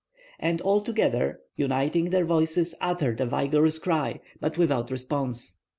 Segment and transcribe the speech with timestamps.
[0.39, 5.57] And all together, uniting their voices, uttered a vigorous cry, but without response.